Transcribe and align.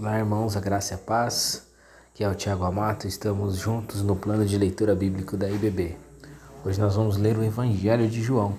Olá, 0.00 0.16
irmãos, 0.16 0.56
a 0.56 0.60
graça 0.60 0.94
e 0.94 0.94
a 0.94 0.98
paz. 0.98 1.66
Aqui 2.12 2.22
é 2.22 2.28
o 2.28 2.34
Tiago 2.36 2.62
Amato, 2.62 3.08
estamos 3.08 3.56
juntos 3.56 4.00
no 4.00 4.14
plano 4.14 4.46
de 4.46 4.56
leitura 4.56 4.94
bíblico 4.94 5.36
da 5.36 5.50
IBB. 5.50 5.96
Hoje 6.64 6.78
nós 6.78 6.94
vamos 6.94 7.16
ler 7.16 7.36
o 7.36 7.42
Evangelho 7.42 8.08
de 8.08 8.22
João. 8.22 8.56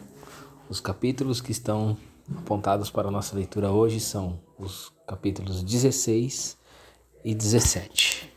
Os 0.67 0.81
capítulos 0.81 1.39
que 1.39 1.53
estão 1.53 1.97
apontados 2.39 2.91
para 2.91 3.07
a 3.07 3.11
nossa 3.11 3.37
leitura 3.37 3.71
hoje 3.71 4.01
são 4.01 4.37
os 4.57 4.91
capítulos 5.07 5.63
16 5.63 6.57
e 7.23 7.33
17. 7.33 8.29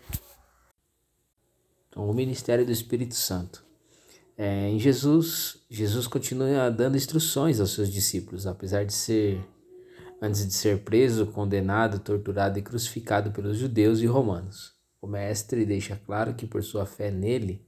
Então, 1.88 2.08
o 2.08 2.14
ministério 2.14 2.64
do 2.64 2.70
Espírito 2.70 3.16
Santo. 3.16 3.64
É, 4.38 4.68
em 4.68 4.78
Jesus, 4.78 5.56
Jesus 5.68 6.06
continua 6.06 6.70
dando 6.70 6.96
instruções 6.96 7.58
aos 7.58 7.74
seus 7.74 7.92
discípulos, 7.92 8.46
apesar 8.46 8.84
de 8.84 8.92
ser 8.92 9.44
antes 10.22 10.46
de 10.46 10.54
ser 10.54 10.84
preso, 10.84 11.26
condenado, 11.26 11.98
torturado 11.98 12.56
e 12.56 12.62
crucificado 12.62 13.32
pelos 13.32 13.58
judeus 13.58 13.98
e 13.98 14.06
romanos. 14.06 14.72
O 15.00 15.06
Mestre 15.08 15.66
deixa 15.66 16.00
claro 16.06 16.34
que 16.34 16.46
por 16.46 16.62
sua 16.62 16.86
fé 16.86 17.10
nele 17.10 17.66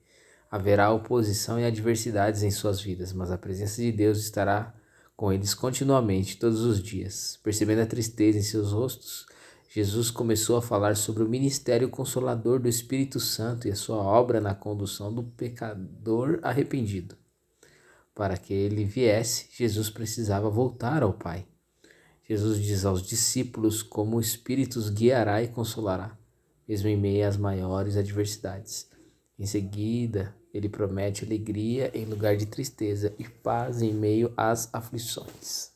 haverá 0.48 0.92
oposição 0.92 1.58
e 1.58 1.64
adversidades 1.64 2.44
em 2.44 2.52
suas 2.52 2.80
vidas, 2.80 3.12
mas 3.12 3.32
a 3.32 3.36
presença 3.36 3.82
de 3.82 3.90
Deus 3.90 4.18
estará 4.18 4.72
com 5.16 5.32
eles 5.32 5.52
continuamente, 5.52 6.36
todos 6.36 6.60
os 6.60 6.80
dias. 6.80 7.40
Percebendo 7.42 7.82
a 7.82 7.86
tristeza 7.86 8.38
em 8.38 8.42
seus 8.42 8.70
rostos, 8.70 9.26
Jesus 9.68 10.08
começou 10.08 10.56
a 10.56 10.62
falar 10.62 10.94
sobre 10.94 11.24
o 11.24 11.28
ministério 11.28 11.88
consolador 11.88 12.60
do 12.60 12.68
Espírito 12.68 13.18
Santo 13.18 13.66
e 13.66 13.72
a 13.72 13.76
sua 13.76 13.96
obra 13.96 14.40
na 14.40 14.54
condução 14.54 15.12
do 15.12 15.24
pecador 15.24 16.38
arrependido. 16.40 17.16
Para 18.14 18.36
que 18.36 18.54
ele 18.54 18.84
viesse, 18.84 19.48
Jesus 19.50 19.90
precisava 19.90 20.48
voltar 20.48 21.02
ao 21.02 21.12
Pai. 21.12 21.48
Jesus 22.26 22.58
diz 22.58 22.86
aos 22.86 23.02
discípulos 23.02 23.82
como 23.82 24.16
o 24.16 24.20
Espírito 24.20 24.78
os 24.78 24.88
guiará 24.88 25.42
e 25.42 25.48
consolará, 25.48 26.16
mesmo 26.66 26.88
em 26.88 26.96
meio 26.96 27.28
às 27.28 27.36
maiores 27.36 27.98
adversidades. 27.98 28.88
Em 29.38 29.44
seguida, 29.44 30.34
ele 30.52 30.66
promete 30.66 31.22
alegria 31.22 31.90
em 31.92 32.06
lugar 32.06 32.34
de 32.34 32.46
tristeza 32.46 33.14
e 33.18 33.28
paz 33.28 33.82
em 33.82 33.92
meio 33.92 34.32
às 34.38 34.72
aflições. 34.72 35.70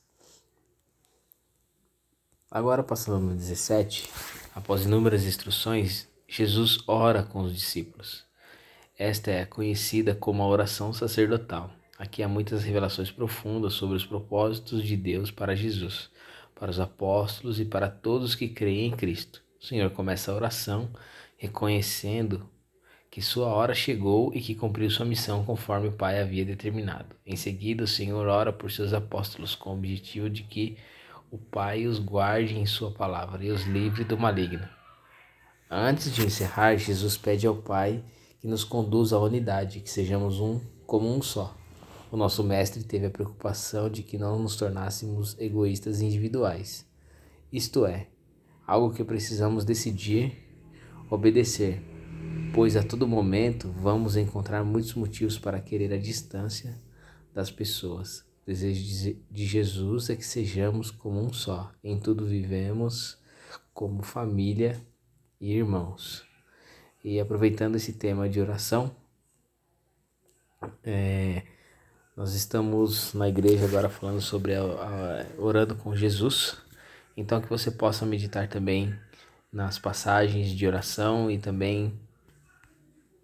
Agora, 2.50 2.82
passando 2.82 3.26
no 3.26 3.36
17, 3.36 4.08
após 4.54 4.86
inúmeras 4.86 5.24
instruções, 5.24 6.08
Jesus 6.26 6.78
ora 6.86 7.22
com 7.22 7.42
os 7.42 7.54
discípulos. 7.54 8.24
Esta 8.96 9.30
é 9.30 9.44
conhecida 9.44 10.14
como 10.14 10.42
a 10.42 10.48
oração 10.48 10.94
sacerdotal. 10.94 11.70
Aqui 11.98 12.22
há 12.22 12.28
muitas 12.28 12.64
revelações 12.64 13.10
profundas 13.10 13.74
sobre 13.74 13.96
os 13.96 14.06
propósitos 14.06 14.82
de 14.82 14.96
Deus 14.96 15.30
para 15.30 15.54
Jesus 15.54 16.10
para 16.58 16.70
os 16.70 16.80
apóstolos 16.80 17.60
e 17.60 17.64
para 17.64 17.88
todos 17.88 18.34
que 18.34 18.48
creem 18.48 18.86
em 18.86 18.96
Cristo. 18.96 19.42
O 19.60 19.64
Senhor 19.64 19.90
começa 19.90 20.32
a 20.32 20.34
oração 20.34 20.90
reconhecendo 21.36 22.48
que 23.10 23.22
sua 23.22 23.46
hora 23.46 23.74
chegou 23.74 24.32
e 24.34 24.40
que 24.40 24.54
cumpriu 24.54 24.90
sua 24.90 25.06
missão 25.06 25.44
conforme 25.44 25.88
o 25.88 25.92
Pai 25.92 26.20
havia 26.20 26.44
determinado. 26.44 27.16
Em 27.24 27.36
seguida, 27.36 27.84
o 27.84 27.88
Senhor 27.88 28.26
ora 28.26 28.52
por 28.52 28.70
seus 28.70 28.92
apóstolos 28.92 29.54
com 29.54 29.70
o 29.70 29.74
objetivo 29.74 30.28
de 30.28 30.42
que 30.42 30.76
o 31.30 31.38
Pai 31.38 31.86
os 31.86 31.98
guarde 31.98 32.58
em 32.58 32.66
sua 32.66 32.90
palavra 32.90 33.44
e 33.44 33.50
os 33.50 33.64
livre 33.64 34.04
do 34.04 34.18
maligno. 34.18 34.68
Antes 35.70 36.14
de 36.14 36.24
encerrar, 36.24 36.76
Jesus 36.76 37.16
pede 37.16 37.46
ao 37.46 37.56
Pai 37.56 38.02
que 38.40 38.46
nos 38.46 38.64
conduza 38.64 39.16
à 39.16 39.20
unidade, 39.20 39.80
que 39.80 39.90
sejamos 39.90 40.40
um 40.40 40.60
como 40.86 41.12
um 41.12 41.20
só. 41.20 41.54
O 42.10 42.16
nosso 42.16 42.42
mestre 42.42 42.82
teve 42.82 43.06
a 43.06 43.10
preocupação 43.10 43.90
de 43.90 44.02
que 44.02 44.16
não 44.16 44.38
nos 44.38 44.56
tornássemos 44.56 45.36
egoístas 45.38 46.00
individuais. 46.00 46.86
Isto 47.52 47.84
é, 47.84 48.08
algo 48.66 48.94
que 48.94 49.04
precisamos 49.04 49.64
decidir 49.64 50.48
obedecer, 51.10 51.82
pois 52.54 52.76
a 52.76 52.82
todo 52.82 53.06
momento 53.06 53.70
vamos 53.72 54.16
encontrar 54.16 54.64
muitos 54.64 54.94
motivos 54.94 55.38
para 55.38 55.60
querer 55.60 55.92
a 55.92 55.98
distância 55.98 56.78
das 57.34 57.50
pessoas. 57.50 58.20
O 58.42 58.46
desejo 58.46 59.18
de 59.30 59.46
Jesus 59.46 60.10
é 60.10 60.16
que 60.16 60.24
sejamos 60.24 60.90
como 60.90 61.20
um 61.20 61.32
só, 61.32 61.72
em 61.84 61.98
tudo 61.98 62.26
vivemos 62.26 63.18
como 63.74 64.02
família 64.02 64.80
e 65.40 65.52
irmãos. 65.52 66.26
E 67.04 67.20
aproveitando 67.20 67.76
esse 67.76 67.92
tema 67.92 68.28
de 68.28 68.40
oração, 68.40 68.90
é, 70.82 71.42
nós 72.18 72.34
estamos 72.34 73.14
na 73.14 73.28
igreja 73.28 73.64
agora 73.64 73.88
falando 73.88 74.20
sobre 74.20 74.52
a, 74.52 74.60
a, 74.60 75.40
orando 75.40 75.76
com 75.76 75.94
Jesus. 75.94 76.56
Então 77.16 77.40
que 77.40 77.48
você 77.48 77.70
possa 77.70 78.04
meditar 78.04 78.48
também 78.48 78.92
nas 79.52 79.78
passagens 79.78 80.50
de 80.50 80.66
oração 80.66 81.30
e 81.30 81.38
também 81.38 81.96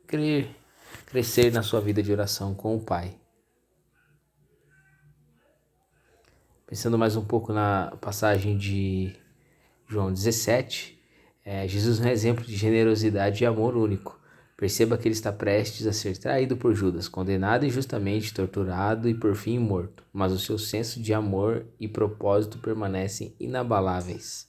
crer, 0.06 0.48
crescer 1.06 1.52
na 1.52 1.60
sua 1.60 1.80
vida 1.80 2.04
de 2.04 2.12
oração 2.12 2.54
com 2.54 2.76
o 2.76 2.80
Pai. 2.80 3.18
Pensando 6.64 6.96
mais 6.96 7.16
um 7.16 7.24
pouco 7.24 7.52
na 7.52 7.96
passagem 8.00 8.56
de 8.56 9.12
João 9.88 10.12
17, 10.12 10.96
é, 11.44 11.66
Jesus 11.66 12.00
é 12.00 12.04
um 12.04 12.12
exemplo 12.12 12.44
de 12.44 12.54
generosidade 12.54 13.42
e 13.42 13.46
amor 13.46 13.76
único. 13.76 14.20
Perceba 14.56 14.96
que 14.96 15.08
ele 15.08 15.14
está 15.14 15.32
prestes 15.32 15.86
a 15.86 15.92
ser 15.92 16.16
traído 16.16 16.56
por 16.56 16.74
Judas, 16.74 17.08
condenado 17.08 17.66
injustamente, 17.66 18.32
torturado 18.32 19.08
e 19.08 19.14
por 19.14 19.34
fim 19.34 19.58
morto, 19.58 20.04
mas 20.12 20.32
o 20.32 20.38
seu 20.38 20.56
senso 20.58 21.00
de 21.00 21.12
amor 21.12 21.66
e 21.80 21.88
propósito 21.88 22.58
permanecem 22.58 23.34
inabaláveis. 23.40 24.48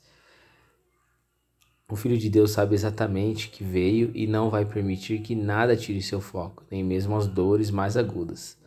O 1.87 1.95
Filho 1.95 2.17
de 2.17 2.29
Deus 2.29 2.51
sabe 2.51 2.75
exatamente 2.75 3.49
que 3.49 3.63
veio 3.63 4.11
e 4.15 4.25
não 4.25 4.49
vai 4.49 4.65
permitir 4.65 5.21
que 5.21 5.35
nada 5.35 5.75
tire 5.75 6.01
seu 6.01 6.19
foco, 6.21 6.63
nem 6.69 6.83
mesmo 6.83 7.15
as 7.15 7.27
dores 7.27 7.69
mais 7.69 7.97
agudas. 7.97 8.57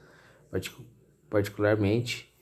Particularmente, 1.28 2.32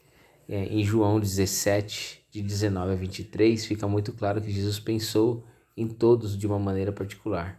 é, 0.48 0.64
em 0.66 0.84
João 0.84 1.18
17, 1.18 2.26
de 2.30 2.42
19 2.42 2.92
a 2.92 2.94
23, 2.94 3.64
fica 3.64 3.88
muito 3.88 4.12
claro 4.12 4.40
que 4.40 4.50
Jesus 4.50 4.78
pensou 4.78 5.44
em 5.76 5.88
todos 5.88 6.36
de 6.36 6.46
uma 6.46 6.58
maneira 6.58 6.92
particular. 6.92 7.58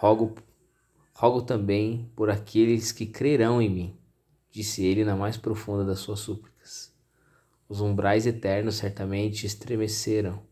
Rogo, 0.00 0.34
rogo 1.12 1.42
também 1.42 2.10
por 2.16 2.30
aqueles 2.30 2.90
que 2.90 3.04
crerão 3.04 3.60
em 3.60 3.68
mim, 3.68 3.98
disse 4.50 4.82
ele 4.82 5.04
na 5.04 5.14
mais 5.14 5.36
profunda 5.36 5.84
das 5.84 5.98
suas 5.98 6.20
súplicas. 6.20 6.90
Os 7.68 7.82
umbrais 7.82 8.24
eternos 8.24 8.76
certamente 8.76 9.44
estremeceram 9.44 10.42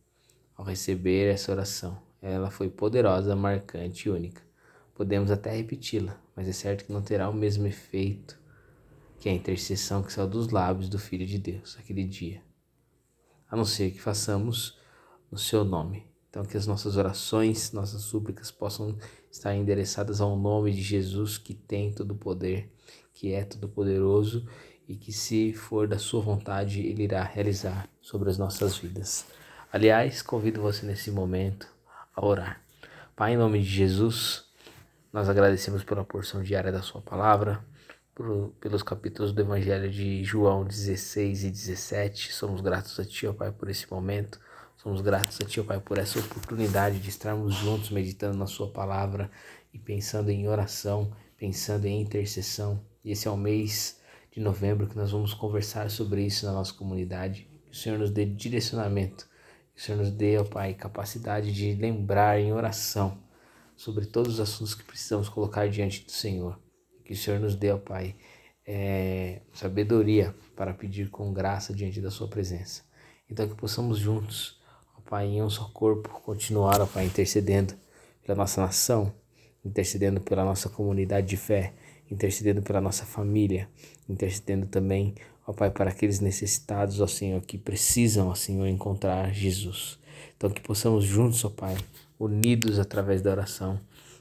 ao 0.54 0.66
receber 0.66 1.32
essa 1.32 1.50
oração. 1.50 1.98
Ela 2.20 2.50
foi 2.50 2.68
poderosa, 2.68 3.34
marcante 3.34 4.06
e 4.06 4.12
única. 4.12 4.42
Podemos 4.94 5.30
até 5.30 5.50
repeti-la, 5.56 6.20
mas 6.36 6.46
é 6.46 6.52
certo 6.52 6.84
que 6.84 6.92
não 6.92 7.00
terá 7.00 7.30
o 7.30 7.34
mesmo 7.34 7.66
efeito 7.66 8.38
que 9.18 9.30
a 9.30 9.32
intercessão 9.32 10.02
que 10.02 10.12
saiu 10.12 10.28
dos 10.28 10.50
lábios 10.50 10.90
do 10.90 10.98
Filho 10.98 11.24
de 11.24 11.38
Deus 11.38 11.74
aquele 11.80 12.04
dia, 12.04 12.42
a 13.50 13.56
não 13.56 13.64
ser 13.64 13.92
que 13.92 13.98
façamos 14.02 14.78
no 15.32 15.38
seu 15.38 15.64
nome. 15.64 16.07
Então, 16.30 16.44
que 16.44 16.56
as 16.56 16.66
nossas 16.66 16.96
orações, 16.96 17.72
nossas 17.72 18.02
súplicas 18.02 18.50
possam 18.50 18.96
estar 19.30 19.54
endereçadas 19.54 20.20
ao 20.20 20.36
nome 20.36 20.72
de 20.72 20.82
Jesus, 20.82 21.38
que 21.38 21.54
tem 21.54 21.92
todo 21.92 22.12
o 22.12 22.18
poder, 22.18 22.70
que 23.14 23.32
é 23.32 23.44
todo 23.44 23.68
poderoso 23.68 24.46
e 24.86 24.94
que, 24.94 25.12
se 25.12 25.52
for 25.52 25.88
da 25.88 25.98
Sua 25.98 26.20
vontade, 26.20 26.80
Ele 26.80 27.04
irá 27.04 27.22
realizar 27.22 27.88
sobre 28.00 28.30
as 28.30 28.38
nossas 28.38 28.76
vidas. 28.76 29.26
Aliás, 29.72 30.22
convido 30.22 30.60
você 30.60 30.84
nesse 30.84 31.10
momento 31.10 31.68
a 32.14 32.24
orar. 32.24 32.62
Pai, 33.16 33.32
em 33.32 33.36
nome 33.36 33.60
de 33.60 33.68
Jesus, 33.68 34.44
nós 35.12 35.28
agradecemos 35.28 35.82
pela 35.82 36.04
porção 36.04 36.42
diária 36.42 36.70
da 36.70 36.82
Sua 36.82 37.00
palavra, 37.00 37.64
por, 38.14 38.52
pelos 38.60 38.82
capítulos 38.82 39.32
do 39.32 39.40
Evangelho 39.40 39.90
de 39.90 40.24
João 40.24 40.64
16 40.64 41.44
e 41.44 41.50
17. 41.50 42.32
Somos 42.32 42.60
gratos 42.60 42.98
a 43.00 43.04
Ti, 43.04 43.26
ó 43.26 43.32
Pai, 43.32 43.50
por 43.50 43.68
esse 43.68 43.90
momento. 43.90 44.40
Somos 44.88 45.02
gratos 45.02 45.38
a 45.42 45.44
Ti, 45.44 45.60
ó 45.60 45.64
Pai, 45.64 45.80
por 45.80 45.98
essa 45.98 46.18
oportunidade 46.18 46.98
de 46.98 47.10
estarmos 47.10 47.56
juntos 47.56 47.90
meditando 47.90 48.38
na 48.38 48.46
Sua 48.46 48.72
palavra 48.72 49.30
e 49.70 49.78
pensando 49.78 50.30
em 50.30 50.48
oração, 50.48 51.14
pensando 51.36 51.84
em 51.84 52.00
intercessão. 52.00 52.82
E 53.04 53.10
esse 53.10 53.28
é 53.28 53.30
o 53.30 53.36
mês 53.36 54.00
de 54.32 54.40
novembro 54.40 54.86
que 54.86 54.96
nós 54.96 55.10
vamos 55.12 55.34
conversar 55.34 55.90
sobre 55.90 56.24
isso 56.24 56.46
na 56.46 56.52
nossa 56.52 56.72
comunidade. 56.72 57.50
Que 57.66 57.72
o 57.72 57.74
Senhor 57.74 57.98
nos 57.98 58.10
dê 58.10 58.24
direcionamento, 58.24 59.28
que 59.74 59.82
o 59.82 59.84
Senhor 59.84 59.98
nos 59.98 60.10
dê, 60.10 60.38
ó 60.38 60.44
Pai, 60.44 60.72
capacidade 60.72 61.52
de 61.52 61.74
lembrar 61.74 62.40
em 62.40 62.54
oração 62.54 63.22
sobre 63.76 64.06
todos 64.06 64.34
os 64.34 64.40
assuntos 64.40 64.74
que 64.74 64.84
precisamos 64.84 65.28
colocar 65.28 65.68
diante 65.68 66.02
do 66.02 66.12
Senhor. 66.12 66.58
Que 67.04 67.12
o 67.12 67.16
Senhor 67.16 67.38
nos 67.38 67.54
dê, 67.54 67.70
ó 67.70 67.76
Pai, 67.76 68.16
é, 68.66 69.42
sabedoria 69.52 70.34
para 70.56 70.72
pedir 70.72 71.10
com 71.10 71.30
graça 71.30 71.74
diante 71.74 72.00
da 72.00 72.10
Sua 72.10 72.26
presença. 72.26 72.84
Então 73.28 73.46
que 73.46 73.54
possamos 73.54 73.98
juntos 73.98 74.57
Pai, 75.08 75.26
em 75.26 75.42
um 75.42 75.48
só 75.48 75.64
corpo, 75.72 76.20
continuar, 76.22 76.82
ó 76.82 76.86
Pai, 76.86 77.06
intercedendo 77.06 77.72
pela 78.22 78.36
nossa 78.36 78.60
nação, 78.60 79.10
intercedendo 79.64 80.20
pela 80.20 80.44
nossa 80.44 80.68
comunidade 80.68 81.26
de 81.26 81.36
fé, 81.38 81.72
intercedendo 82.10 82.60
pela 82.60 82.78
nossa 82.78 83.06
família, 83.06 83.70
intercedendo 84.06 84.66
também, 84.66 85.14
ó 85.46 85.52
Pai, 85.54 85.70
para 85.70 85.88
aqueles 85.88 86.20
necessitados, 86.20 87.00
ó 87.00 87.06
Senhor, 87.06 87.40
que 87.40 87.56
precisam, 87.56 88.28
ó 88.28 88.34
Senhor, 88.34 88.66
encontrar 88.66 89.32
Jesus. 89.32 89.98
Então 90.36 90.50
que 90.50 90.60
possamos 90.60 91.04
juntos, 91.04 91.42
ó 91.42 91.48
Pai, 91.48 91.78
unidos 92.20 92.78
através 92.78 93.22
da 93.22 93.30
oração, 93.30 93.80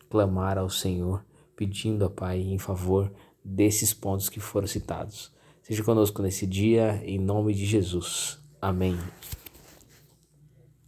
clamar 0.10 0.58
ao 0.58 0.70
Senhor, 0.70 1.22
pedindo, 1.54 2.06
ó 2.06 2.10
Pai, 2.10 2.40
em 2.40 2.58
favor 2.58 3.12
desses 3.44 3.94
pontos 3.94 4.30
que 4.30 4.40
foram 4.40 4.68
citados. 4.68 5.34
Seja 5.62 5.84
conosco 5.84 6.22
nesse 6.22 6.48
dia, 6.48 7.04
em 7.04 7.20
nome 7.20 7.54
de 7.54 7.66
Jesus. 7.66 8.40
Amém. 8.62 8.98